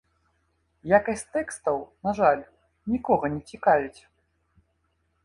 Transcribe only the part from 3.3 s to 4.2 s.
не цікавіць.